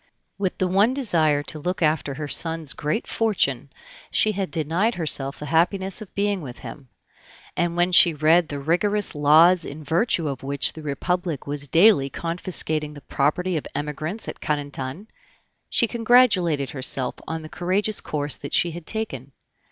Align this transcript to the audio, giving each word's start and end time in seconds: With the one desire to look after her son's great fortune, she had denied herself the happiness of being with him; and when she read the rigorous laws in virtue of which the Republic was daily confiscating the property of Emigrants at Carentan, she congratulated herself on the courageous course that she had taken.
With 0.39 0.57
the 0.57 0.67
one 0.67 0.95
desire 0.95 1.43
to 1.43 1.59
look 1.59 1.83
after 1.83 2.15
her 2.15 2.27
son's 2.27 2.73
great 2.73 3.05
fortune, 3.05 3.69
she 4.09 4.31
had 4.31 4.49
denied 4.49 4.95
herself 4.95 5.37
the 5.37 5.45
happiness 5.45 6.01
of 6.01 6.15
being 6.15 6.41
with 6.41 6.57
him; 6.57 6.89
and 7.55 7.75
when 7.77 7.91
she 7.91 8.15
read 8.15 8.47
the 8.49 8.57
rigorous 8.57 9.13
laws 9.13 9.63
in 9.63 9.83
virtue 9.83 10.27
of 10.27 10.41
which 10.41 10.73
the 10.73 10.81
Republic 10.81 11.45
was 11.45 11.67
daily 11.67 12.09
confiscating 12.09 12.95
the 12.95 13.01
property 13.01 13.57
of 13.57 13.67
Emigrants 13.75 14.27
at 14.27 14.39
Carentan, 14.39 15.05
she 15.69 15.87
congratulated 15.87 16.71
herself 16.71 17.13
on 17.27 17.43
the 17.43 17.47
courageous 17.47 18.01
course 18.01 18.37
that 18.37 18.53
she 18.53 18.71
had 18.71 18.87
taken. 18.87 19.33